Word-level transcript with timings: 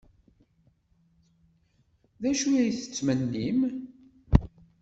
D 2.21 2.23
acu 2.31 2.49
ay 2.59 2.69
tettmennim? 2.73 3.59